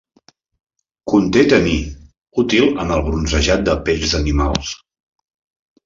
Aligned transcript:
Conté 1.11 1.43
taní 1.51 1.77
útil 2.45 2.73
en 2.85 2.95
el 2.99 3.07
bronzejat 3.11 3.65
de 3.71 3.79
pells 3.87 4.17
d'animals. 4.19 4.77